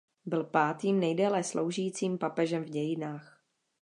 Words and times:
Byl 0.25 0.43
pátým 0.43 0.99
nejdéle 0.99 1.43
sloužícím 1.43 2.17
papežem 2.17 2.63
v 2.63 2.69
dějinách. 2.69 3.43